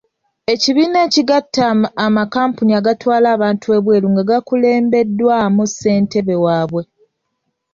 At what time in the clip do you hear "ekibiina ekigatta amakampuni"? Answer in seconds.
0.53-2.71